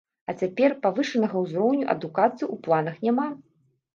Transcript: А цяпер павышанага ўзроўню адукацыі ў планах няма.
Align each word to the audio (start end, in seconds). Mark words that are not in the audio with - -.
А 0.31 0.33
цяпер 0.43 0.71
павышанага 0.85 1.37
ўзроўню 1.43 1.85
адукацыі 1.95 2.45
ў 2.53 2.61
планах 2.69 2.95
няма. 3.09 3.29